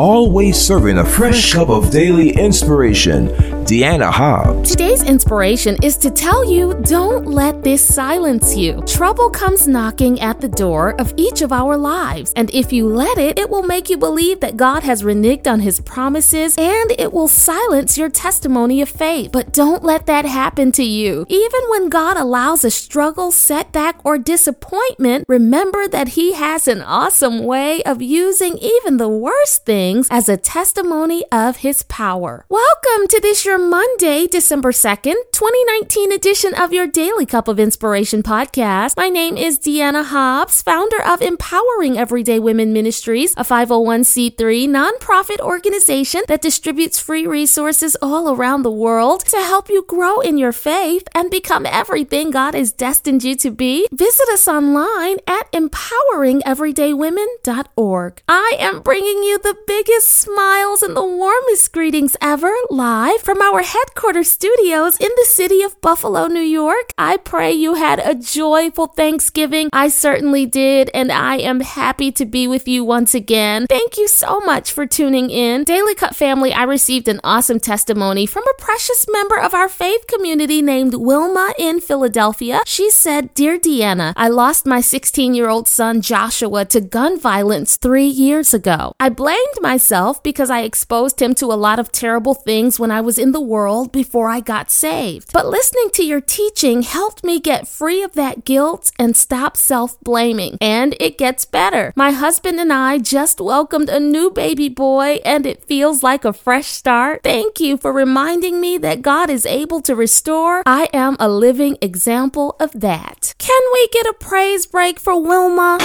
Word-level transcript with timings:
always 0.00 0.58
serving 0.58 0.96
a 0.96 1.04
fresh 1.04 1.52
cup 1.52 1.68
of 1.68 1.90
daily 1.90 2.30
inspiration, 2.30 3.28
Dianna 3.66 4.10
Hobbs. 4.10 4.70
Today's 4.70 5.02
inspiration 5.02 5.76
is 5.82 5.98
to 5.98 6.10
tell 6.10 6.42
you 6.42 6.72
don't 6.84 7.26
let 7.26 7.62
this 7.62 7.84
silence 7.86 8.56
you. 8.56 8.82
Trouble 8.86 9.28
comes 9.28 9.68
knocking 9.68 10.18
at 10.20 10.40
the 10.40 10.48
door 10.48 10.98
of 10.98 11.12
each 11.18 11.42
of 11.42 11.52
our 11.52 11.76
lives, 11.76 12.32
and 12.34 12.50
if 12.54 12.72
you 12.72 12.88
let 12.88 13.18
it, 13.18 13.38
it 13.38 13.50
will 13.50 13.62
make 13.62 13.90
you 13.90 13.98
believe 13.98 14.40
that 14.40 14.56
God 14.56 14.84
has 14.84 15.02
reneged 15.02 15.46
on 15.46 15.60
his 15.60 15.80
promises 15.80 16.56
and 16.56 16.92
it 16.92 17.12
will 17.12 17.28
silence 17.28 17.98
your 17.98 18.08
testimony 18.08 18.80
of 18.80 18.88
faith. 18.88 19.30
But 19.30 19.52
don't 19.52 19.84
let 19.84 20.06
that 20.06 20.24
happen 20.24 20.72
to 20.72 20.82
you. 20.82 21.26
Even 21.28 21.60
when 21.68 21.90
God 21.90 22.16
allows 22.16 22.64
a 22.64 22.70
struggle, 22.70 23.30
setback, 23.30 24.00
or 24.02 24.16
disappointment, 24.16 25.26
remember 25.28 25.86
that 25.88 26.08
he 26.08 26.32
has 26.32 26.66
an 26.66 26.80
awesome 26.80 27.44
way 27.44 27.82
of 27.82 28.00
using 28.00 28.56
even 28.56 28.96
the 28.96 29.08
worst 29.10 29.66
things 29.90 30.06
as 30.10 30.28
a 30.28 30.36
testimony 30.36 31.24
of 31.32 31.56
his 31.58 31.82
power. 31.84 32.44
Welcome 32.48 33.06
to 33.08 33.20
this 33.20 33.44
your 33.44 33.58
Monday, 33.58 34.26
December 34.28 34.72
2nd, 34.72 35.14
2019 35.32 36.12
edition 36.12 36.54
of 36.54 36.72
your 36.72 36.86
Daily 36.86 37.26
Cup 37.26 37.48
of 37.48 37.58
Inspiration 37.58 38.22
podcast. 38.22 38.96
My 38.96 39.08
name 39.08 39.36
is 39.36 39.58
Dianna 39.58 40.04
Hobbs, 40.04 40.62
founder 40.62 41.02
of 41.02 41.20
Empowering 41.20 41.98
Everyday 41.98 42.38
Women 42.38 42.72
Ministries, 42.72 43.34
a 43.36 43.42
501c3 43.42 44.68
nonprofit 44.68 45.40
organization 45.40 46.22
that 46.28 46.42
distributes 46.42 47.00
free 47.00 47.26
resources 47.26 47.96
all 48.00 48.32
around 48.32 48.62
the 48.62 48.70
world 48.70 49.24
to 49.26 49.38
help 49.38 49.68
you 49.68 49.84
grow 49.88 50.20
in 50.20 50.38
your 50.38 50.52
faith 50.52 51.08
and 51.14 51.32
become 51.32 51.66
everything 51.66 52.30
God 52.30 52.54
has 52.54 52.70
destined 52.70 53.24
you 53.24 53.34
to 53.36 53.50
be. 53.50 53.88
Visit 53.92 54.28
us 54.28 54.46
online 54.46 55.16
at 55.26 55.50
empoweringeverydaywomen.org. 55.52 58.22
I 58.28 58.56
am 58.60 58.82
bringing 58.82 59.24
you 59.24 59.38
the 59.38 59.56
biggest 59.70 60.08
smiles 60.08 60.82
and 60.82 60.96
the 60.96 61.04
warmest 61.04 61.72
greetings 61.72 62.16
ever 62.20 62.52
live 62.70 63.20
from 63.22 63.40
our 63.40 63.62
headquarters 63.62 64.28
studios 64.28 64.96
in 64.96 65.10
the 65.16 65.24
city 65.28 65.62
of 65.62 65.80
Buffalo, 65.80 66.26
New 66.26 66.40
York. 66.40 66.92
I 66.98 67.18
pray 67.18 67.52
you 67.52 67.74
had 67.74 68.00
a 68.00 68.16
joyful 68.16 68.88
Thanksgiving. 68.88 69.70
I 69.72 69.86
certainly 69.86 70.44
did, 70.44 70.90
and 70.92 71.12
I 71.12 71.36
am 71.36 71.60
happy 71.60 72.10
to 72.10 72.26
be 72.26 72.48
with 72.48 72.66
you 72.66 72.82
once 72.84 73.14
again. 73.14 73.66
Thank 73.68 73.96
you 73.96 74.08
so 74.08 74.40
much 74.40 74.72
for 74.72 74.86
tuning 74.86 75.30
in. 75.30 75.62
Daily 75.62 75.94
Cup 75.94 76.16
family, 76.16 76.52
I 76.52 76.64
received 76.64 77.06
an 77.06 77.20
awesome 77.22 77.60
testimony 77.60 78.26
from 78.26 78.42
a 78.48 78.60
precious 78.60 79.06
member 79.08 79.38
of 79.38 79.54
our 79.54 79.68
faith 79.68 80.08
community 80.08 80.62
named 80.62 80.94
Wilma 80.94 81.54
in 81.60 81.80
Philadelphia. 81.80 82.62
She 82.66 82.90
said, 82.90 83.32
Dear 83.34 83.56
Dianna, 83.56 84.14
I 84.16 84.26
lost 84.26 84.66
my 84.66 84.80
16 84.80 85.32
year 85.32 85.48
old 85.48 85.68
son 85.68 86.00
Joshua 86.00 86.64
to 86.64 86.80
gun 86.80 87.20
violence 87.20 87.76
three 87.76 88.08
years 88.08 88.52
ago. 88.52 88.94
I 88.98 89.10
blamed 89.10 89.59
myself 89.60 90.22
because 90.22 90.50
I 90.50 90.60
exposed 90.62 91.20
him 91.20 91.34
to 91.36 91.46
a 91.46 91.54
lot 91.54 91.78
of 91.78 91.92
terrible 91.92 92.34
things 92.34 92.80
when 92.80 92.90
I 92.90 93.00
was 93.00 93.18
in 93.18 93.32
the 93.32 93.40
world 93.40 93.92
before 93.92 94.28
I 94.28 94.40
got 94.40 94.70
saved. 94.70 95.32
But 95.32 95.46
listening 95.46 95.90
to 95.94 96.04
your 96.04 96.20
teaching 96.20 96.82
helped 96.82 97.24
me 97.24 97.40
get 97.40 97.68
free 97.68 98.02
of 98.02 98.14
that 98.14 98.44
guilt 98.44 98.92
and 98.98 99.16
stop 99.16 99.56
self 99.56 99.98
blaming. 100.00 100.56
And 100.60 100.96
it 101.00 101.18
gets 101.18 101.44
better. 101.44 101.92
My 101.96 102.12
husband 102.12 102.58
and 102.60 102.72
I 102.72 102.98
just 102.98 103.40
welcomed 103.40 103.88
a 103.88 104.00
new 104.00 104.30
baby 104.30 104.68
boy, 104.68 105.20
and 105.24 105.46
it 105.46 105.64
feels 105.64 106.02
like 106.02 106.24
a 106.24 106.32
fresh 106.32 106.66
start. 106.66 107.22
Thank 107.22 107.60
you 107.60 107.76
for 107.76 107.92
reminding 107.92 108.60
me 108.60 108.78
that 108.78 109.02
God 109.02 109.30
is 109.30 109.46
able 109.46 109.80
to 109.82 109.94
restore. 109.94 110.62
I 110.66 110.88
am 110.92 111.16
a 111.18 111.28
living 111.28 111.76
example 111.80 112.56
of 112.60 112.72
that. 112.80 113.34
Can 113.38 113.62
we 113.72 113.88
get 113.88 114.06
a 114.06 114.14
praise 114.14 114.66
break 114.66 114.98
for 114.98 115.20
Wilma? 115.20 115.78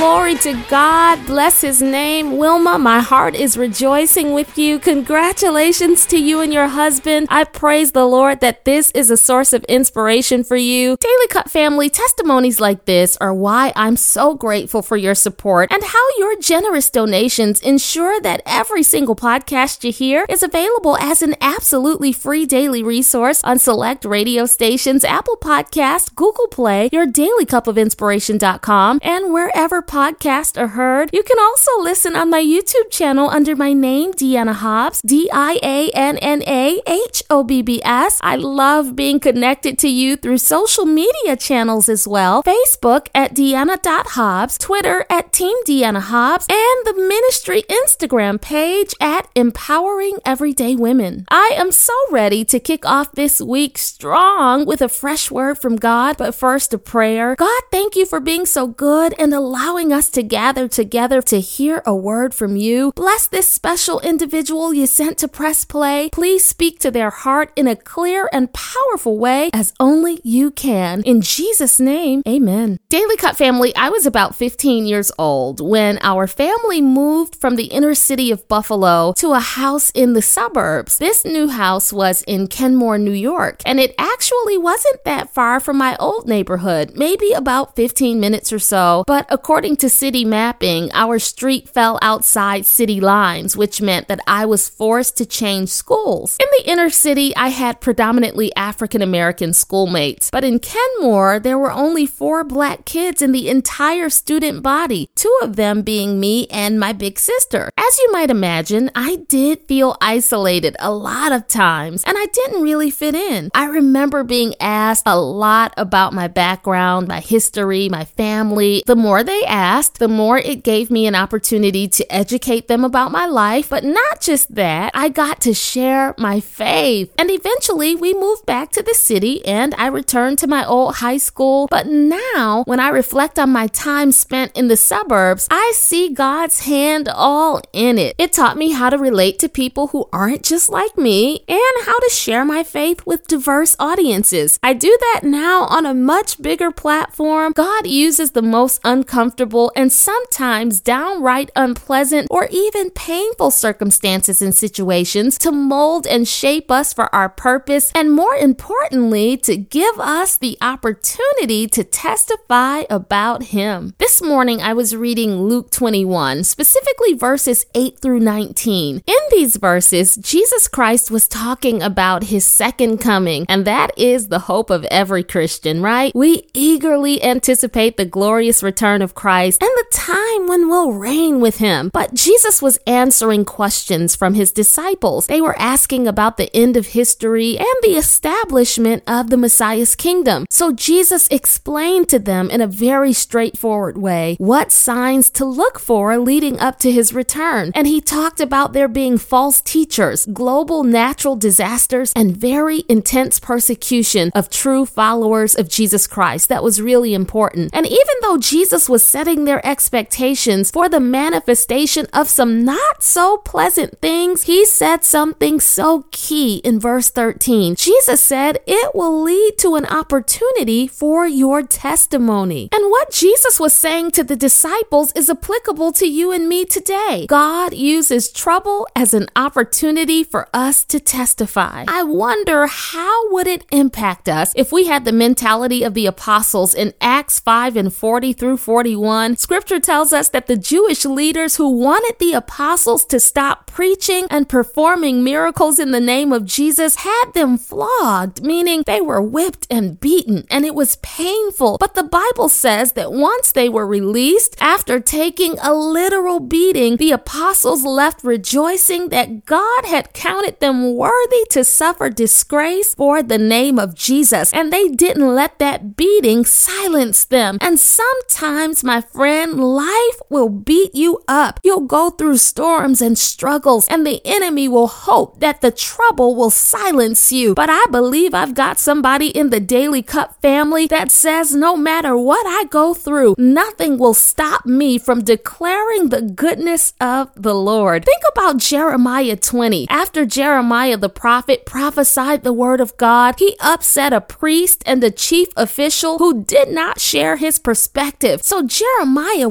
Glory 0.00 0.34
to 0.36 0.54
God. 0.70 1.26
Bless 1.26 1.60
his 1.60 1.82
name. 1.82 2.38
Wilma, 2.38 2.78
my 2.78 3.00
heart 3.00 3.34
is 3.34 3.58
rejoicing 3.58 4.32
with 4.32 4.56
you. 4.56 4.78
Congratulations 4.78 6.06
to 6.06 6.16
you 6.16 6.40
and 6.40 6.54
your 6.54 6.68
husband. 6.68 7.26
I 7.28 7.44
praise 7.44 7.92
the 7.92 8.06
Lord 8.06 8.40
that 8.40 8.64
this 8.64 8.90
is 8.92 9.10
a 9.10 9.18
source 9.18 9.52
of 9.52 9.62
inspiration 9.64 10.42
for 10.42 10.56
you. 10.56 10.96
Daily 11.00 11.26
Cup 11.28 11.50
family 11.50 11.90
testimonies 11.90 12.60
like 12.60 12.86
this 12.86 13.18
are 13.18 13.34
why 13.34 13.74
I'm 13.76 13.96
so 13.96 14.34
grateful 14.34 14.80
for 14.80 14.96
your 14.96 15.14
support 15.14 15.70
and 15.70 15.84
how 15.84 16.08
your 16.16 16.34
generous 16.40 16.88
donations 16.88 17.60
ensure 17.60 18.22
that 18.22 18.40
every 18.46 18.82
single 18.82 19.16
podcast 19.16 19.84
you 19.84 19.92
hear 19.92 20.24
is 20.30 20.42
available 20.42 20.96
as 20.96 21.20
an 21.20 21.34
absolutely 21.42 22.14
free 22.14 22.46
daily 22.46 22.82
resource 22.82 23.44
on 23.44 23.58
select 23.58 24.06
radio 24.06 24.46
stations, 24.46 25.04
Apple 25.04 25.36
Podcast, 25.36 26.14
Google 26.14 26.48
Play, 26.48 26.88
your 26.90 27.04
daily 27.04 27.44
cup 27.44 27.66
of 27.66 27.76
inspiration.com, 27.76 29.00
and 29.02 29.30
wherever 29.30 29.82
podcasts 29.90 30.56
are 30.56 30.68
heard. 30.68 31.10
You 31.12 31.24
can 31.24 31.38
also 31.40 31.72
listen 31.80 32.14
on 32.14 32.30
my 32.30 32.40
YouTube 32.40 32.90
channel 32.90 33.28
under 33.28 33.56
my 33.56 33.72
name, 33.72 34.12
Dianna 34.12 34.54
Hobbs, 34.54 35.02
D 35.02 35.28
I 35.32 35.58
A 35.62 35.90
N 35.90 36.16
N 36.18 36.44
A 36.46 36.80
H 36.86 37.24
O 37.28 37.42
B 37.42 37.60
B 37.60 37.82
S. 37.84 38.20
I 38.22 38.36
love 38.36 38.94
being 38.94 39.18
connected 39.18 39.78
to 39.80 39.88
you 39.88 40.14
through 40.16 40.38
social 40.38 40.86
media 40.86 41.36
channels 41.36 41.88
as 41.88 42.06
well 42.06 42.44
Facebook 42.44 43.08
at 43.14 43.34
Dianna.Hobbs, 43.34 44.58
Twitter 44.58 45.04
at 45.10 45.32
Team 45.32 45.56
Dianna 45.66 46.02
Hobbs, 46.02 46.46
and 46.48 46.86
the 46.86 46.94
ministry 46.94 47.64
Instagram 47.68 48.40
page 48.40 48.94
at 49.00 49.28
Empowering 49.34 50.18
Everyday 50.24 50.76
Women. 50.76 51.24
I 51.28 51.50
am 51.56 51.72
so 51.72 51.94
ready 52.10 52.44
to 52.44 52.60
kick 52.60 52.86
off 52.86 53.10
this 53.12 53.40
week 53.40 53.76
strong 53.76 54.66
with 54.66 54.82
a 54.82 54.88
fresh 54.88 55.32
word 55.32 55.58
from 55.58 55.74
God, 55.74 56.16
but 56.16 56.32
first 56.34 56.72
a 56.72 56.78
prayer. 56.78 57.34
God, 57.34 57.62
thank 57.72 57.96
you 57.96 58.06
for 58.06 58.20
being 58.20 58.46
so 58.46 58.68
good 58.68 59.14
and 59.18 59.34
allowing 59.34 59.79
us 59.88 60.10
to 60.10 60.22
gather 60.22 60.68
together 60.68 61.22
to 61.22 61.40
hear 61.40 61.82
a 61.86 61.96
word 61.96 62.34
from 62.34 62.54
you. 62.56 62.92
Bless 62.94 63.26
this 63.26 63.48
special 63.48 63.98
individual 64.00 64.74
you 64.74 64.86
sent 64.86 65.16
to 65.18 65.26
press 65.26 65.64
play. 65.64 66.10
Please 66.12 66.44
speak 66.44 66.78
to 66.80 66.90
their 66.90 67.08
heart 67.08 67.50
in 67.56 67.66
a 67.66 67.74
clear 67.74 68.28
and 68.30 68.52
powerful 68.52 69.16
way 69.16 69.48
as 69.54 69.72
only 69.80 70.20
you 70.22 70.50
can. 70.50 71.02
In 71.04 71.22
Jesus' 71.22 71.80
name, 71.80 72.22
amen. 72.28 72.78
Daily 72.90 73.16
Cup 73.16 73.36
family, 73.36 73.74
I 73.74 73.88
was 73.88 74.04
about 74.04 74.34
15 74.34 74.84
years 74.84 75.10
old 75.18 75.66
when 75.66 75.98
our 76.02 76.26
family 76.26 76.82
moved 76.82 77.36
from 77.36 77.56
the 77.56 77.72
inner 77.72 77.94
city 77.94 78.30
of 78.30 78.46
Buffalo 78.48 79.14
to 79.14 79.32
a 79.32 79.40
house 79.40 79.90
in 79.92 80.12
the 80.12 80.22
suburbs. 80.22 80.98
This 80.98 81.24
new 81.24 81.48
house 81.48 81.90
was 81.90 82.22
in 82.26 82.48
Kenmore, 82.48 82.98
New 82.98 83.10
York, 83.12 83.62
and 83.64 83.80
it 83.80 83.94
actually 83.96 84.58
wasn't 84.58 85.04
that 85.04 85.32
far 85.32 85.58
from 85.58 85.78
my 85.78 85.96
old 85.96 86.28
neighborhood, 86.28 86.92
maybe 86.94 87.32
about 87.32 87.76
15 87.76 88.20
minutes 88.20 88.52
or 88.52 88.58
so. 88.58 89.04
But 89.06 89.26
according 89.30 89.69
to 89.76 89.88
city 89.88 90.24
mapping, 90.24 90.90
our 90.92 91.18
street 91.18 91.68
fell 91.68 91.98
outside 92.02 92.66
city 92.66 93.00
lines, 93.00 93.56
which 93.56 93.80
meant 93.80 94.08
that 94.08 94.20
I 94.26 94.46
was 94.46 94.68
forced 94.68 95.16
to 95.18 95.26
change 95.26 95.68
schools. 95.68 96.36
In 96.40 96.46
the 96.58 96.70
inner 96.70 96.90
city, 96.90 97.34
I 97.36 97.48
had 97.48 97.80
predominantly 97.80 98.54
African 98.56 99.02
American 99.02 99.52
schoolmates, 99.52 100.30
but 100.30 100.44
in 100.44 100.58
Kenmore, 100.58 101.40
there 101.40 101.58
were 101.58 101.70
only 101.70 102.06
four 102.06 102.44
black 102.44 102.84
kids 102.84 103.22
in 103.22 103.32
the 103.32 103.48
entire 103.48 104.10
student 104.10 104.62
body, 104.62 105.08
two 105.14 105.36
of 105.42 105.56
them 105.56 105.82
being 105.82 106.20
me 106.20 106.46
and 106.50 106.78
my 106.78 106.92
big 106.92 107.18
sister. 107.18 107.70
As 107.76 107.98
you 107.98 108.12
might 108.12 108.30
imagine, 108.30 108.90
I 108.94 109.16
did 109.28 109.60
feel 109.66 109.96
isolated 110.00 110.76
a 110.80 110.92
lot 110.92 111.32
of 111.32 111.46
times, 111.46 112.02
and 112.04 112.16
I 112.18 112.26
didn't 112.26 112.62
really 112.62 112.90
fit 112.90 113.14
in. 113.14 113.50
I 113.54 113.66
remember 113.66 114.24
being 114.24 114.54
asked 114.60 115.04
a 115.06 115.18
lot 115.18 115.74
about 115.76 116.12
my 116.12 116.28
background, 116.28 117.08
my 117.08 117.20
history, 117.20 117.88
my 117.88 118.04
family. 118.04 118.82
The 118.86 118.96
more 118.96 119.22
they 119.22 119.42
asked, 119.44 119.59
the 119.60 120.08
more 120.08 120.38
it 120.38 120.62
gave 120.62 120.90
me 120.90 121.06
an 121.06 121.14
opportunity 121.14 121.86
to 121.86 122.10
educate 122.10 122.66
them 122.66 122.82
about 122.82 123.12
my 123.12 123.26
life. 123.26 123.68
But 123.68 123.84
not 123.84 124.20
just 124.20 124.54
that, 124.54 124.90
I 124.94 125.10
got 125.10 125.42
to 125.42 125.52
share 125.52 126.14
my 126.16 126.40
faith. 126.40 127.12
And 127.18 127.30
eventually, 127.30 127.94
we 127.94 128.14
moved 128.14 128.46
back 128.46 128.70
to 128.72 128.82
the 128.82 128.94
city 128.94 129.44
and 129.44 129.74
I 129.74 129.88
returned 129.88 130.38
to 130.38 130.46
my 130.46 130.64
old 130.64 130.96
high 130.96 131.18
school. 131.18 131.68
But 131.70 131.86
now, 131.86 132.64
when 132.66 132.80
I 132.80 132.88
reflect 132.88 133.38
on 133.38 133.50
my 133.50 133.66
time 133.66 134.12
spent 134.12 134.56
in 134.56 134.68
the 134.68 134.78
suburbs, 134.78 135.46
I 135.50 135.72
see 135.74 136.08
God's 136.08 136.60
hand 136.60 137.08
all 137.08 137.60
in 137.74 137.98
it. 137.98 138.14
It 138.16 138.32
taught 138.32 138.56
me 138.56 138.70
how 138.70 138.88
to 138.88 138.96
relate 138.96 139.38
to 139.40 139.48
people 139.48 139.88
who 139.88 140.08
aren't 140.10 140.42
just 140.42 140.70
like 140.70 140.96
me 140.96 141.44
and 141.48 141.84
how 141.84 141.98
to 141.98 142.10
share 142.10 142.46
my 142.46 142.62
faith 142.62 143.04
with 143.04 143.26
diverse 143.26 143.76
audiences. 143.78 144.58
I 144.62 144.72
do 144.72 144.96
that 145.00 145.20
now 145.24 145.64
on 145.64 145.84
a 145.84 145.92
much 145.94 146.40
bigger 146.40 146.70
platform. 146.70 147.52
God 147.52 147.86
uses 147.86 148.30
the 148.30 148.42
most 148.42 148.80
uncomfortable 148.84 149.49
stressful 149.50 149.72
and 149.74 149.90
sometimes 149.92 150.80
downright 150.80 151.50
unpleasant 151.56 152.26
or 152.30 152.48
even 152.50 152.90
painful 152.90 153.50
circumstances 153.50 154.40
and 154.42 154.54
situations 154.54 155.38
to 155.38 155.50
mold 155.50 156.06
and 156.06 156.26
shape 156.26 156.70
us 156.70 156.92
for 156.92 157.12
our 157.14 157.28
purpose, 157.28 157.90
and 157.94 158.12
more 158.12 158.34
importantly, 158.34 159.36
to 159.36 159.56
give 159.56 159.98
us 159.98 160.38
the 160.38 160.56
opportunity 160.60 161.66
to 161.66 161.82
testify 161.84 162.82
about 162.88 163.44
Him. 163.50 163.94
This 163.98 164.22
morning 164.22 164.60
I 164.60 164.72
was 164.72 164.94
reading 164.94 165.42
Luke 165.48 165.70
21, 165.70 166.44
specifically 166.44 167.14
verses 167.14 167.66
8 167.74 167.98
through 168.00 168.20
19. 168.20 169.02
In 169.06 169.14
these 169.30 169.56
verses, 169.56 170.16
Jesus 170.16 170.68
Christ 170.68 171.10
was 171.10 171.26
talking 171.28 171.82
about 171.82 172.24
His 172.24 172.44
second 172.44 172.98
coming, 172.98 173.46
and 173.48 173.64
that 173.66 173.90
is 173.96 174.28
the 174.28 174.46
hope 174.50 174.70
of 174.70 174.84
every 174.84 175.24
Christian, 175.24 175.82
right? 175.82 176.12
We 176.14 176.48
eagerly 176.54 177.22
anticipate 177.22 177.96
the 177.96 178.04
glorious 178.04 178.62
return 178.62 179.02
of 179.02 179.14
Christ 179.14 179.39
and 179.48 179.60
the 179.60 179.86
time 179.90 180.46
when 180.46 180.68
we'll 180.68 180.92
reign 180.92 181.40
with 181.40 181.58
Him. 181.58 181.90
But 181.92 182.14
Jesus 182.14 182.60
was 182.60 182.78
answering 182.86 183.44
questions 183.44 184.14
from 184.14 184.34
His 184.34 184.52
disciples. 184.52 185.26
They 185.26 185.40
were 185.40 185.58
asking 185.58 186.06
about 186.06 186.36
the 186.36 186.54
end 186.54 186.76
of 186.76 186.88
history 186.88 187.56
and 187.58 187.66
the 187.82 187.96
establishment 187.96 189.02
of 189.06 189.30
the 189.30 189.36
Messiah's 189.36 189.94
kingdom. 189.94 190.46
So 190.50 190.72
Jesus 190.72 191.28
explained 191.28 192.08
to 192.10 192.18
them 192.18 192.50
in 192.50 192.60
a 192.60 192.66
very 192.66 193.12
straightforward 193.12 193.96
way 193.96 194.36
what 194.38 194.72
signs 194.72 195.30
to 195.30 195.44
look 195.44 195.78
for 195.78 196.18
leading 196.18 196.58
up 196.60 196.78
to 196.80 196.90
his 196.90 197.12
return. 197.12 197.72
And 197.74 197.86
he 197.86 198.00
talked 198.00 198.40
about 198.40 198.72
there 198.72 198.88
being 198.88 199.16
false 199.18 199.60
teachers, 199.60 200.26
global 200.26 200.84
natural 200.84 201.36
disasters, 201.36 202.12
and 202.16 202.36
very 202.36 202.84
intense 202.88 203.38
persecution 203.38 204.30
of 204.34 204.50
true 204.50 204.84
followers 204.84 205.54
of 205.54 205.68
Jesus 205.68 206.06
Christ. 206.06 206.48
That 206.48 206.64
was 206.64 206.82
really 206.82 207.14
important. 207.14 207.70
And 207.72 207.86
even 207.86 208.16
though 208.22 208.38
Jesus 208.38 208.88
was 208.88 209.04
setting 209.04 209.29
their 209.36 209.64
expectations 209.64 210.70
for 210.70 210.88
the 210.88 211.00
manifestation 211.00 212.06
of 212.12 212.28
some 212.28 212.64
not 212.64 213.02
so 213.02 213.38
pleasant 213.38 214.00
things, 214.00 214.44
he 214.44 214.66
said 214.66 215.04
something 215.04 215.60
so 215.60 216.04
key 216.10 216.56
in 216.58 216.80
verse 216.80 217.10
13. 217.10 217.76
Jesus 217.76 218.20
said, 218.20 218.58
It 218.66 218.94
will 218.94 219.22
lead 219.22 219.58
to 219.58 219.76
an 219.76 219.86
opportunity 219.86 220.86
for 220.86 221.26
your 221.26 221.62
testimony. 221.62 222.68
And 222.72 222.90
what 222.90 223.12
Jesus 223.12 223.60
was 223.60 223.72
saying 223.72 224.10
to 224.12 224.24
the 224.24 224.36
disciples 224.36 225.12
is 225.12 225.30
applicable 225.30 225.92
to 225.92 226.06
you 226.06 226.32
and 226.32 226.48
me 226.48 226.64
today. 226.64 227.26
God 227.28 227.74
uses 227.74 228.32
trouble 228.32 228.86
as 228.96 229.14
an 229.14 229.28
opportunity 229.36 230.24
for 230.24 230.48
us 230.52 230.84
to 230.84 230.98
testify. 230.98 231.84
I 231.86 232.02
wonder 232.02 232.66
how 232.66 233.30
would 233.32 233.46
it 233.46 233.64
impact 233.70 234.28
us 234.28 234.52
if 234.56 234.72
we 234.72 234.86
had 234.86 235.04
the 235.04 235.12
mentality 235.12 235.82
of 235.82 235.94
the 235.94 236.06
apostles 236.06 236.74
in 236.74 236.94
Acts 237.00 237.38
5 237.38 237.76
and 237.76 237.92
40 237.92 238.32
through 238.32 238.56
41. 238.56 239.19
Scripture 239.36 239.80
tells 239.80 240.12
us 240.12 240.28
that 240.30 240.46
the 240.46 240.56
Jewish 240.56 241.04
leaders 241.04 241.56
who 241.56 241.68
wanted 241.68 242.16
the 242.18 242.32
apostles 242.32 243.04
to 243.06 243.20
stop 243.20 243.66
preaching 243.66 244.26
and 244.30 244.48
performing 244.48 245.22
miracles 245.22 245.78
in 245.78 245.90
the 245.90 246.00
name 246.00 246.32
of 246.32 246.44
Jesus 246.44 246.96
had 246.96 247.32
them 247.34 247.58
flogged, 247.58 248.42
meaning 248.42 248.82
they 248.86 249.00
were 249.00 249.22
whipped 249.22 249.66
and 249.70 250.00
beaten, 250.00 250.46
and 250.50 250.64
it 250.64 250.74
was 250.74 250.96
painful. 250.96 251.76
But 251.78 251.94
the 251.94 252.02
Bible 252.02 252.48
says 252.48 252.92
that 252.92 253.12
once 253.12 253.52
they 253.52 253.68
were 253.68 253.86
released, 253.86 254.56
after 254.60 255.00
taking 255.00 255.58
a 255.60 255.72
literal 255.74 256.40
beating, 256.40 256.96
the 256.96 257.12
apostles 257.12 257.84
left 257.84 258.24
rejoicing 258.24 259.08
that 259.10 259.44
God 259.44 259.84
had 259.84 260.12
counted 260.12 260.60
them 260.60 260.94
worthy 260.94 261.44
to 261.50 261.64
suffer 261.64 262.10
disgrace 262.10 262.94
for 262.94 263.22
the 263.22 263.38
name 263.38 263.78
of 263.78 263.94
Jesus. 263.94 264.52
And 264.52 264.72
they 264.72 264.88
didn't 264.88 265.34
let 265.34 265.58
that 265.58 265.96
beating 265.96 266.44
silence 266.44 267.24
them. 267.24 267.58
And 267.60 267.78
sometimes, 267.78 268.84
my 268.84 268.99
friend, 269.00 269.58
life 269.58 270.20
will 270.28 270.48
beat 270.48 270.94
you 270.94 271.22
up. 271.28 271.60
You'll 271.62 271.86
go 271.86 272.10
through 272.10 272.38
storms 272.38 273.00
and 273.00 273.18
struggles, 273.18 273.86
and 273.88 274.06
the 274.06 274.20
enemy 274.24 274.68
will 274.68 274.88
hope 274.88 275.40
that 275.40 275.60
the 275.60 275.70
trouble 275.70 276.34
will 276.34 276.50
silence 276.50 277.32
you. 277.32 277.54
But 277.54 277.70
I 277.70 277.86
believe 277.90 278.34
I've 278.34 278.54
got 278.54 278.78
somebody 278.78 279.28
in 279.28 279.50
the 279.50 279.60
Daily 279.60 280.02
Cup 280.02 280.40
family 280.40 280.86
that 280.88 281.10
says 281.10 281.54
no 281.54 281.76
matter 281.76 282.16
what 282.16 282.46
I 282.46 282.64
go 282.64 282.94
through, 282.94 283.34
nothing 283.38 283.98
will 283.98 284.14
stop 284.14 284.66
me 284.66 284.98
from 284.98 285.24
declaring 285.24 286.08
the 286.08 286.22
goodness 286.22 286.94
of 287.00 287.30
the 287.34 287.54
Lord. 287.54 288.04
Think 288.04 288.22
about 288.32 288.58
Jeremiah 288.58 289.36
20. 289.36 289.86
After 289.88 290.24
Jeremiah 290.24 290.96
the 290.96 291.08
prophet 291.08 291.66
prophesied 291.66 292.42
the 292.42 292.52
word 292.52 292.80
of 292.80 292.96
God, 292.96 293.36
he 293.38 293.56
upset 293.60 294.12
a 294.12 294.20
priest 294.20 294.82
and 294.86 295.02
a 295.02 295.10
chief 295.10 295.48
official 295.56 296.18
who 296.18 296.42
did 296.44 296.68
not 296.68 297.00
share 297.00 297.36
his 297.36 297.58
perspective. 297.58 298.42
So 298.42 298.62
Jeremiah 298.62 298.89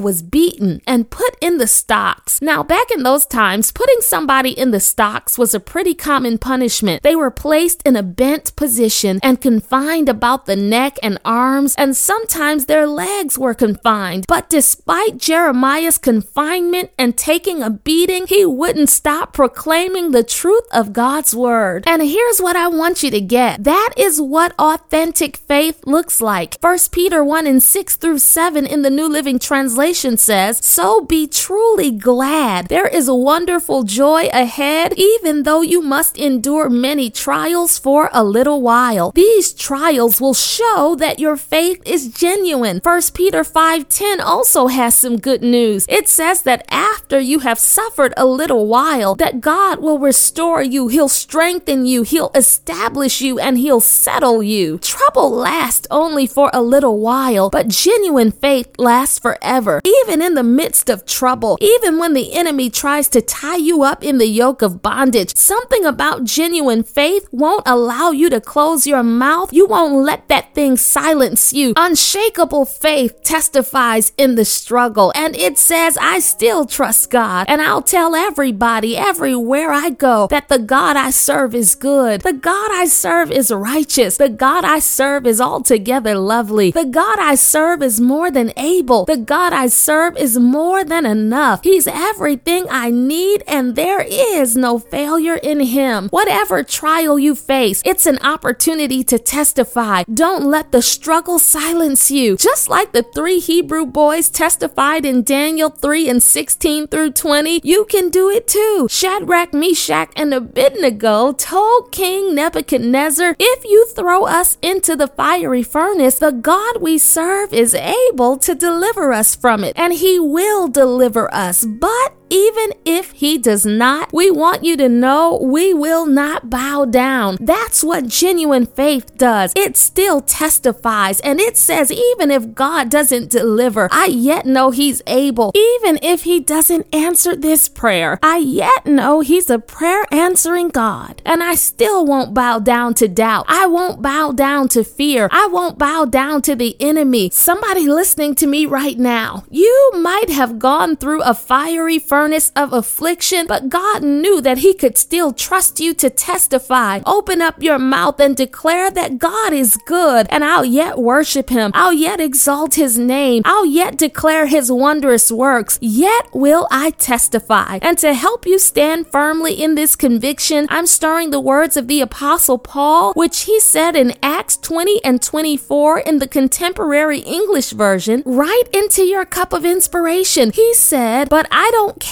was 0.00 0.22
beaten 0.22 0.80
and 0.86 1.10
put 1.10 1.36
in 1.40 1.58
the 1.58 1.66
stocks. 1.66 2.40
Now, 2.42 2.62
back 2.62 2.90
in 2.90 3.02
those 3.02 3.26
times, 3.26 3.72
putting 3.72 4.00
somebody 4.00 4.50
in 4.50 4.70
the 4.70 4.80
stocks 4.80 5.38
was 5.38 5.54
a 5.54 5.60
pretty 5.60 5.94
common 5.94 6.38
punishment. 6.38 7.02
They 7.02 7.16
were 7.16 7.30
placed 7.30 7.82
in 7.84 7.96
a 7.96 8.02
bent 8.02 8.54
position 8.56 9.20
and 9.22 9.40
confined 9.40 10.08
about 10.08 10.46
the 10.46 10.56
neck 10.56 10.98
and 11.02 11.18
arms, 11.24 11.74
and 11.76 11.96
sometimes 11.96 12.66
their 12.66 12.86
legs 12.86 13.38
were 13.38 13.54
confined. 13.54 14.24
But 14.26 14.48
despite 14.48 15.18
Jeremiah's 15.18 15.98
confinement 15.98 16.90
and 16.98 17.16
taking 17.16 17.62
a 17.62 17.70
beating, 17.70 18.26
he 18.26 18.44
wouldn't 18.44 18.88
stop 18.88 19.32
proclaiming 19.32 20.10
the 20.10 20.24
truth 20.24 20.66
of 20.72 20.92
God's 20.92 21.34
word. 21.34 21.84
And 21.86 22.02
here's 22.02 22.40
what 22.40 22.56
I 22.56 22.68
want 22.68 23.02
you 23.02 23.10
to 23.10 23.20
get 23.20 23.64
that 23.64 23.90
is 23.96 24.20
what 24.20 24.52
authentic 24.58 25.36
faith 25.36 25.80
looks 25.86 26.20
like. 26.20 26.56
1 26.60 26.78
Peter 26.92 27.22
1 27.22 27.46
and 27.46 27.62
6 27.62 27.96
through 27.96 28.18
7 28.18 28.66
in 28.66 28.82
the 28.82 28.90
New 28.90 29.08
Living 29.08 29.29
Translation 29.38 30.16
says, 30.16 30.64
So 30.64 31.02
be 31.02 31.26
truly 31.26 31.90
glad. 31.90 32.68
There 32.68 32.88
is 32.88 33.08
a 33.08 33.14
wonderful 33.14 33.84
joy 33.84 34.28
ahead, 34.32 34.94
even 34.96 35.44
though 35.44 35.62
you 35.62 35.80
must 35.80 36.18
endure 36.18 36.68
many 36.68 37.10
trials 37.10 37.78
for 37.78 38.10
a 38.12 38.24
little 38.24 38.60
while. 38.62 39.12
These 39.12 39.52
trials 39.52 40.20
will 40.20 40.34
show 40.34 40.96
that 40.98 41.20
your 41.20 41.36
faith 41.36 41.80
is 41.86 42.08
genuine. 42.08 42.80
1 42.82 43.14
Peter 43.14 43.44
5:10 43.44 44.20
also 44.20 44.66
has 44.66 44.94
some 44.94 45.18
good 45.18 45.42
news. 45.42 45.86
It 45.88 46.08
says 46.08 46.42
that 46.42 46.64
after 46.70 47.20
you 47.20 47.40
have 47.40 47.58
suffered 47.58 48.14
a 48.16 48.26
little 48.26 48.66
while, 48.66 49.14
that 49.16 49.40
God 49.40 49.80
will 49.80 49.98
restore 49.98 50.62
you, 50.62 50.88
he'll 50.88 51.08
strengthen 51.08 51.86
you, 51.86 52.02
he'll 52.02 52.32
establish 52.34 53.20
you, 53.20 53.38
and 53.38 53.58
he'll 53.58 53.80
settle 53.80 54.42
you. 54.42 54.78
Trouble 54.78 55.30
lasts 55.30 55.86
only 55.90 56.26
for 56.26 56.50
a 56.52 56.62
little 56.62 56.98
while, 56.98 57.50
but 57.50 57.68
genuine 57.68 58.32
faith 58.32 58.68
lasts 58.78 59.18
forever. 59.20 59.80
Even 59.84 60.22
in 60.22 60.34
the 60.34 60.42
midst 60.42 60.88
of 60.88 61.04
trouble, 61.04 61.58
even 61.60 61.98
when 61.98 62.14
the 62.14 62.32
enemy 62.32 62.70
tries 62.70 63.08
to 63.08 63.20
tie 63.20 63.56
you 63.56 63.82
up 63.82 64.02
in 64.02 64.18
the 64.18 64.26
yoke 64.26 64.62
of 64.62 64.82
bondage, 64.82 65.36
something 65.36 65.84
about 65.84 66.24
genuine 66.24 66.82
faith 66.82 67.28
won't 67.30 67.62
allow 67.66 68.10
you 68.10 68.30
to 68.30 68.40
close 68.40 68.86
your 68.86 69.02
mouth. 69.02 69.52
You 69.52 69.66
won't 69.66 69.94
let 69.94 70.28
that 70.28 70.54
thing 70.54 70.76
silence 70.76 71.52
you. 71.52 71.72
Unshakable 71.76 72.64
faith 72.64 73.22
testifies 73.22 74.12
in 74.16 74.34
the 74.34 74.44
struggle, 74.44 75.12
and 75.14 75.36
it 75.36 75.58
says, 75.58 75.98
I 76.00 76.20
still 76.20 76.64
trust 76.64 77.10
God, 77.10 77.46
and 77.48 77.60
I'll 77.60 77.82
tell 77.82 78.14
everybody 78.14 78.96
everywhere 78.96 79.70
I 79.70 79.90
go 79.90 80.26
that 80.28 80.48
the 80.48 80.58
God 80.58 80.96
I 80.96 81.10
serve 81.10 81.54
is 81.54 81.74
good. 81.74 82.22
The 82.22 82.32
God 82.32 82.70
I 82.72 82.86
serve 82.86 83.30
is 83.30 83.50
righteous. 83.50 84.16
The 84.16 84.28
God 84.28 84.64
I 84.64 84.78
serve 84.78 85.26
is 85.26 85.40
altogether 85.40 86.16
lovely. 86.16 86.70
The 86.70 86.84
God 86.84 87.18
I 87.18 87.34
serve 87.34 87.82
is 87.82 88.00
more 88.00 88.30
than 88.30 88.52
able. 88.56 89.04
The 89.10 89.16
God 89.16 89.52
I 89.52 89.66
serve 89.66 90.16
is 90.16 90.38
more 90.38 90.84
than 90.84 91.04
enough. 91.04 91.64
He's 91.64 91.88
everything 91.88 92.66
I 92.70 92.90
need, 92.90 93.42
and 93.48 93.74
there 93.74 94.02
is 94.02 94.56
no 94.56 94.78
failure 94.78 95.34
in 95.34 95.58
Him. 95.58 96.08
Whatever 96.10 96.62
trial 96.62 97.18
you 97.18 97.34
face, 97.34 97.82
it's 97.84 98.06
an 98.06 98.20
opportunity 98.20 99.02
to 99.02 99.18
testify. 99.18 100.04
Don't 100.04 100.44
let 100.44 100.70
the 100.70 100.80
struggle 100.80 101.40
silence 101.40 102.12
you. 102.12 102.36
Just 102.36 102.68
like 102.68 102.92
the 102.92 103.02
three 103.02 103.40
Hebrew 103.40 103.84
boys 103.84 104.28
testified 104.28 105.04
in 105.04 105.24
Daniel 105.24 105.70
3 105.70 106.08
and 106.08 106.22
16 106.22 106.86
through 106.86 107.10
20, 107.10 107.62
you 107.64 107.86
can 107.86 108.10
do 108.10 108.30
it 108.30 108.46
too. 108.46 108.86
Shadrach, 108.88 109.52
Meshach, 109.52 110.12
and 110.14 110.32
Abednego 110.32 111.32
told 111.32 111.90
King 111.90 112.32
Nebuchadnezzar, 112.36 113.34
If 113.40 113.64
you 113.64 113.88
throw 113.88 114.26
us 114.26 114.56
into 114.62 114.94
the 114.94 115.08
fiery 115.08 115.64
furnace, 115.64 116.20
the 116.20 116.30
God 116.30 116.80
we 116.80 116.96
serve 116.96 117.52
is 117.52 117.74
able 117.74 118.36
to 118.36 118.54
deliver 118.54 118.99
us 119.12 119.34
from 119.34 119.64
it, 119.64 119.72
and 119.76 119.92
he 119.92 120.20
will 120.20 120.68
deliver 120.68 121.32
us. 121.34 121.64
But 121.64 122.14
even 122.30 122.72
if 122.84 123.10
he 123.10 123.36
does 123.38 123.66
not, 123.66 124.12
we 124.12 124.30
want 124.30 124.64
you 124.64 124.76
to 124.76 124.88
know 124.88 125.38
we 125.42 125.74
will 125.74 126.06
not 126.06 126.48
bow 126.48 126.84
down. 126.84 127.36
That's 127.40 127.82
what 127.82 128.06
genuine 128.06 128.66
faith 128.66 129.16
does. 129.18 129.52
It 129.56 129.76
still 129.76 130.20
testifies 130.20 131.20
and 131.20 131.40
it 131.40 131.56
says, 131.56 131.90
even 131.90 132.30
if 132.30 132.54
God 132.54 132.88
doesn't 132.88 133.30
deliver, 133.30 133.88
I 133.90 134.06
yet 134.06 134.46
know 134.46 134.70
he's 134.70 135.02
able. 135.06 135.50
Even 135.54 135.98
if 136.02 136.22
he 136.22 136.38
doesn't 136.38 136.86
answer 136.94 137.34
this 137.34 137.68
prayer, 137.68 138.18
I 138.22 138.38
yet 138.38 138.86
know 138.86 139.20
he's 139.20 139.50
a 139.50 139.58
prayer 139.58 140.04
answering 140.12 140.68
God. 140.68 141.20
And 141.26 141.42
I 141.42 141.56
still 141.56 142.06
won't 142.06 142.32
bow 142.32 142.60
down 142.60 142.94
to 142.94 143.08
doubt. 143.08 143.46
I 143.48 143.66
won't 143.66 144.02
bow 144.02 144.30
down 144.30 144.68
to 144.68 144.84
fear. 144.84 145.28
I 145.32 145.48
won't 145.48 145.78
bow 145.78 146.04
down 146.04 146.42
to 146.42 146.54
the 146.54 146.76
enemy. 146.80 147.30
Somebody 147.32 147.88
listening 147.88 148.36
to 148.36 148.46
me 148.46 148.66
right 148.66 148.98
now, 148.98 149.44
you 149.50 149.90
might 149.94 150.30
have 150.30 150.60
gone 150.60 150.96
through 150.96 151.22
a 151.22 151.34
fiery 151.34 151.98
furnace 151.98 152.19
of 152.56 152.72
affliction, 152.72 153.46
but 153.46 153.70
God 153.70 154.02
knew 154.02 154.40
that 154.42 154.58
He 154.58 154.74
could 154.74 154.98
still 154.98 155.32
trust 155.32 155.80
you 155.80 155.94
to 155.94 156.10
testify. 156.10 157.00
Open 157.06 157.40
up 157.40 157.62
your 157.62 157.78
mouth 157.78 158.20
and 158.20 158.36
declare 158.36 158.90
that 158.90 159.18
God 159.18 159.52
is 159.54 159.78
good, 159.86 160.26
and 160.30 160.44
I'll 160.44 160.64
yet 160.64 160.98
worship 160.98 161.48
Him. 161.48 161.70
I'll 161.72 161.94
yet 161.94 162.20
exalt 162.20 162.74
His 162.74 162.98
name. 162.98 163.42
I'll 163.46 163.64
yet 163.64 163.96
declare 163.96 164.46
His 164.46 164.70
wondrous 164.70 165.32
works. 165.32 165.78
Yet 165.80 166.28
will 166.34 166.68
I 166.70 166.90
testify. 166.90 167.78
And 167.80 167.96
to 167.98 168.12
help 168.12 168.46
you 168.46 168.58
stand 168.58 169.06
firmly 169.08 169.54
in 169.54 169.74
this 169.74 169.96
conviction, 169.96 170.66
I'm 170.68 170.86
stirring 170.86 171.30
the 171.30 171.40
words 171.40 171.76
of 171.76 171.88
the 171.88 172.02
Apostle 172.02 172.58
Paul, 172.58 173.14
which 173.14 173.42
he 173.42 173.60
said 173.60 173.96
in 173.96 174.14
Acts 174.22 174.58
20 174.58 175.02
and 175.04 175.22
24 175.22 176.00
in 176.00 176.18
the 176.18 176.28
contemporary 176.28 177.20
English 177.20 177.70
version, 177.70 178.22
right 178.26 178.64
into 178.74 179.04
your 179.04 179.24
cup 179.24 179.52
of 179.52 179.64
inspiration. 179.64 180.50
He 180.52 180.74
said, 180.74 181.28
But 181.28 181.46
I 181.50 181.70
don't 181.70 181.98
care 182.00 182.09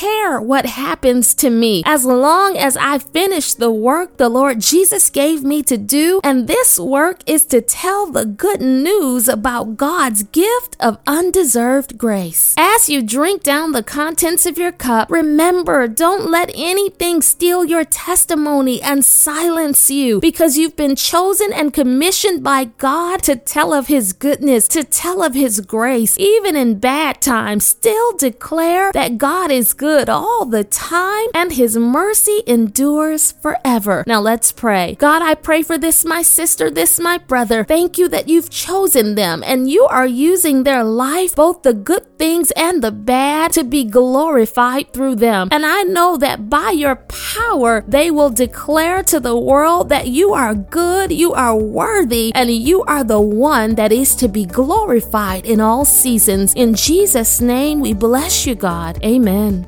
what 0.48 0.66
happens 0.66 1.34
to 1.34 1.50
me 1.50 1.82
as 1.84 2.04
long 2.04 2.56
as 2.56 2.76
I 2.76 2.98
finish 2.98 3.54
the 3.54 3.70
work 3.70 4.16
the 4.16 4.28
Lord 4.28 4.60
Jesus 4.60 5.10
gave 5.10 5.42
me 5.42 5.62
to 5.64 5.76
do. 5.76 6.20
And 6.24 6.46
this 6.46 6.78
work 6.78 7.20
is 7.26 7.44
to 7.46 7.60
tell 7.60 8.06
the 8.06 8.24
good 8.24 8.60
news 8.60 9.28
about 9.28 9.76
God's 9.76 10.22
gift 10.22 10.76
of 10.80 10.98
undeserved 11.06 11.98
grace. 11.98 12.54
As 12.56 12.88
you 12.88 13.02
drink 13.02 13.42
down 13.42 13.72
the 13.72 13.82
contents 13.82 14.46
of 14.46 14.58
your 14.58 14.72
cup, 14.72 15.10
remember, 15.10 15.88
don't 15.88 16.30
let 16.30 16.50
anything 16.54 17.22
steal 17.22 17.64
your 17.64 17.84
testimony 17.84 18.80
and 18.80 19.04
silence 19.04 19.90
you 19.90 20.20
because 20.20 20.56
you've 20.56 20.76
been 20.76 20.96
chosen 20.96 21.52
and 21.52 21.74
commissioned 21.74 22.42
by 22.42 22.64
God 22.64 23.22
to 23.24 23.36
tell 23.36 23.72
of 23.72 23.88
His 23.88 24.12
goodness, 24.12 24.68
to 24.68 24.84
tell 24.84 25.22
of 25.22 25.34
His 25.34 25.60
grace. 25.60 26.16
Even 26.18 26.56
in 26.56 26.78
bad 26.78 27.20
times, 27.20 27.66
still 27.66 28.16
declare 28.16 28.92
that 28.92 29.18
God 29.18 29.50
is 29.50 29.72
good 29.74 29.87
all 30.08 30.44
the 30.44 30.64
time 30.64 31.28
and 31.34 31.52
His 31.52 31.76
mercy 31.76 32.42
endures 32.46 33.32
forever. 33.32 34.04
Now 34.06 34.20
let's 34.20 34.52
pray. 34.52 34.96
God, 34.98 35.22
I 35.22 35.34
pray 35.34 35.62
for 35.62 35.78
this, 35.78 36.04
my 36.04 36.22
sister, 36.22 36.70
this, 36.70 36.98
my 37.00 37.18
brother. 37.18 37.64
Thank 37.64 37.98
you 37.98 38.08
that 38.08 38.28
you've 38.28 38.50
chosen 38.50 39.14
them 39.14 39.42
and 39.44 39.70
you 39.70 39.84
are 39.84 40.06
using 40.06 40.64
their 40.64 40.84
life, 40.84 41.34
both 41.34 41.62
the 41.62 41.74
good 41.74 42.18
things 42.18 42.50
and 42.52 42.82
the 42.82 42.92
bad, 42.92 43.52
to 43.52 43.64
be 43.64 43.84
glorified 43.84 44.92
through 44.92 45.16
them. 45.16 45.48
And 45.50 45.64
I 45.64 45.82
know 45.82 46.16
that 46.18 46.50
by 46.50 46.70
your 46.70 46.96
power, 46.96 47.84
they 47.86 48.10
will 48.10 48.30
declare 48.30 49.02
to 49.04 49.20
the 49.20 49.38
world 49.38 49.88
that 49.88 50.08
you 50.08 50.32
are 50.34 50.54
good, 50.54 51.12
you 51.12 51.32
are 51.32 51.56
worthy, 51.56 52.32
and 52.34 52.50
you 52.50 52.82
are 52.84 53.04
the 53.04 53.20
one 53.20 53.74
that 53.76 53.92
is 53.92 54.14
to 54.16 54.28
be 54.28 54.44
glorified 54.44 55.46
in 55.46 55.60
all 55.60 55.84
seasons. 55.84 56.52
In 56.54 56.74
Jesus' 56.74 57.40
name, 57.40 57.80
we 57.80 57.92
bless 57.92 58.46
you, 58.46 58.54
God. 58.54 58.98
Amen. 59.04 59.64